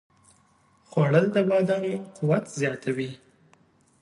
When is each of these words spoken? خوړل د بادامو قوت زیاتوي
خوړل 0.89 1.25
د 1.35 1.37
بادامو 1.49 1.93
قوت 2.15 2.45
زیاتوي 2.59 3.11